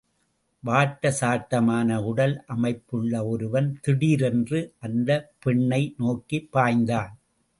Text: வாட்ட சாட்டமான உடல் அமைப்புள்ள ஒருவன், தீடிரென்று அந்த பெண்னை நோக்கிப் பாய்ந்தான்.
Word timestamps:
வாட்ட 0.63 1.11
சாட்டமான 1.19 2.03
உடல் 2.03 2.43
அமைப்புள்ள 2.47 3.25
ஒருவன், 3.25 3.79
தீடிரென்று 3.87 4.73
அந்த 4.79 5.33
பெண்னை 5.45 5.93
நோக்கிப் 5.97 6.49
பாய்ந்தான். 6.53 7.11